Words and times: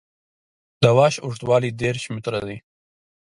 د 0.81 0.83
واش 0.97 1.15
اوږدوالی 1.25 1.69
دېرش 1.81 2.03
متره 2.13 2.41
دی 2.47 2.57